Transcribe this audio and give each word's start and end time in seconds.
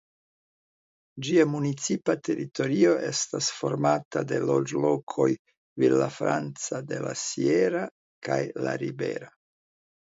Ĝia 1.27 1.43
municipa 1.55 2.15
teritorio 2.29 2.95
estas 3.11 3.51
formata 3.59 4.25
de 4.33 4.41
loĝlokoj 4.49 5.31
Villafranca 5.85 6.85
de 6.93 7.03
la 7.09 7.17
Sierra 7.29 7.89
kaj 8.31 8.45
La 8.69 8.79
Ribera. 8.87 9.35